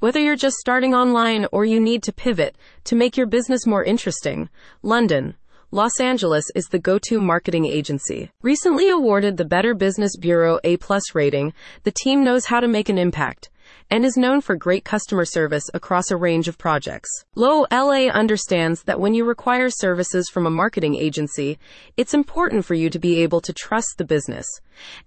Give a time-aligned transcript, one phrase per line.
[0.00, 3.84] Whether you're just starting online or you need to pivot to make your business more
[3.84, 4.48] interesting,
[4.82, 5.36] London,
[5.70, 8.30] Los Angeles is the go-to marketing agency.
[8.40, 11.52] Recently awarded the Better Business Bureau A plus rating,
[11.82, 13.50] the team knows how to make an impact
[13.90, 17.10] and is known for great customer service across a range of projects.
[17.34, 21.58] LO:LA understands that when you require services from a marketing agency,
[21.96, 24.46] it's important for you to be able to trust the business.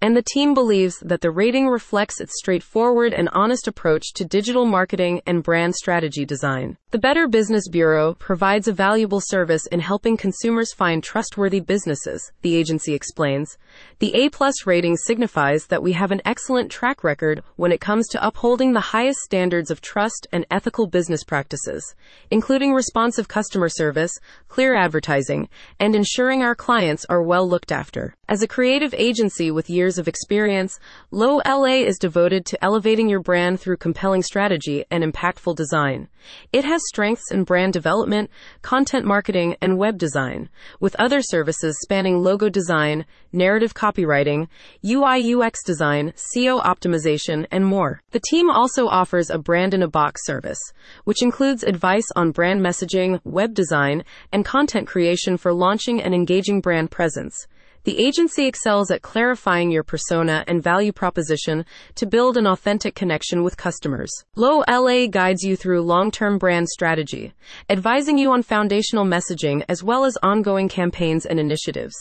[0.02, 4.66] And the team believes that the rating reflects its straightforward and honest approach to digital
[4.66, 6.78] marketing and brand strategy design.
[6.92, 12.56] The Better Business Bureau provides a valuable service in helping consumers find trustworthy businesses, the
[12.56, 13.58] agency explains.
[14.00, 18.08] The A plus rating signifies that we have an excellent track record when it comes
[18.10, 21.96] to upholding the highest standards of trust and ethical business practices,
[22.32, 24.12] including responsive customer service,
[24.48, 28.16] clear advertising, and ensuring our clients are well looked after.
[28.30, 30.80] As a creative agency with years of experience,
[31.12, 36.08] LO:LA is devoted to elevating your brand through compelling strategy and impactful design.
[36.52, 38.30] It has strengths in brand development,
[38.62, 44.48] content marketing, and web design, with other services spanning logo design, narrative copywriting,
[44.86, 48.02] UI UX design, SEO optimization, and more.
[48.12, 50.60] The team also offers a brand in a box service,
[51.04, 56.62] which includes advice on brand messaging, web design, and content creation for launching and engaging
[56.62, 57.48] brand presence.
[57.86, 63.44] The agency excels at clarifying your persona and value proposition to build an authentic connection
[63.44, 64.10] with customers.
[64.38, 67.34] LO:LA guides you through long-term brand strategy,
[67.70, 71.94] advising you on foundational messaging as well as ongoing campaigns and initiatives.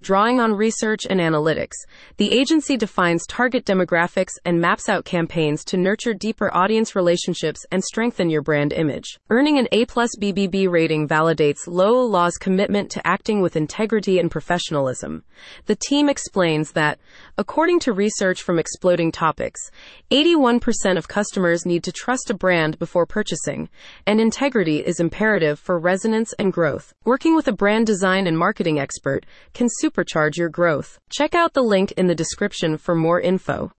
[0.00, 1.74] Drawing on research and analytics,
[2.18, 7.82] the agency defines target demographics and maps out campaigns to nurture deeper audience relationships and
[7.82, 9.18] strengthen your brand image.
[9.28, 15.24] Earning an A plus BBB rating validates LO:LA's commitment to acting with integrity and professionalism.
[15.66, 16.98] The team explains that,
[17.36, 19.70] according to research from Exploding Topics,
[20.10, 23.68] 81% of customers need to trust a brand before purchasing,
[24.06, 26.92] and integrity is imperative for resonance and growth.
[27.04, 30.98] Working with a brand design and marketing expert can supercharge your growth.
[31.10, 33.72] Check out the link in the description for more info.